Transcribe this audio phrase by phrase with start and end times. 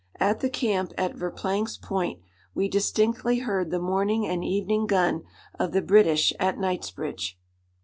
[0.19, 2.21] At the camp at Verplank's Point
[2.55, 5.21] we distinctly heard the morning and evening gun
[5.59, 7.37] of the British at Knightsbridge."